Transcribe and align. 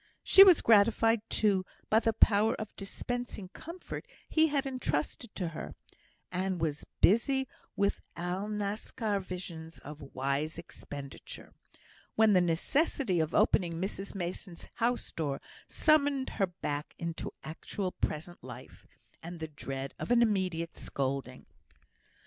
She 0.23 0.43
was 0.43 0.61
gratified, 0.63 1.21
too, 1.29 1.63
by 1.91 1.99
the 1.99 2.11
power 2.11 2.55
of 2.55 2.75
dispensing 2.75 3.49
comfort 3.49 4.07
he 4.27 4.47
had 4.47 4.65
entrusted 4.65 5.35
to 5.35 5.49
her, 5.49 5.75
and 6.31 6.59
was 6.59 6.85
busy 7.01 7.47
with 7.75 8.01
Alnaschar 8.17 9.19
visions 9.19 9.77
of 9.77 10.15
wise 10.15 10.57
expenditure, 10.57 11.53
when 12.15 12.33
the 12.33 12.41
necessity 12.41 13.19
of 13.19 13.35
opening 13.35 13.79
Mrs 13.79 14.15
Mason's 14.15 14.67
house 14.73 15.11
door 15.11 15.39
summoned 15.67 16.31
her 16.41 16.47
back 16.47 16.95
into 16.97 17.31
actual 17.43 17.91
present 17.91 18.43
life, 18.43 18.87
and 19.21 19.37
the 19.39 19.49
dread 19.49 19.93
of 19.99 20.09
an 20.09 20.23
immediate 20.23 20.75
scolding. 20.75 21.45